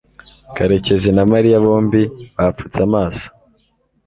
karekezi 0.55 1.09
na 1.13 1.23
mariya 1.31 1.63
bombi 1.65 2.01
bapfutse 2.35 2.79
amaso 2.87 3.25